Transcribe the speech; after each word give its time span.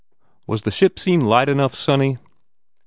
Was 0.47 0.63
the 0.63 0.71
ship 0.71 0.97
scene 0.97 1.21
light 1.21 1.47
enough, 1.47 1.75
sonny 1.75 2.17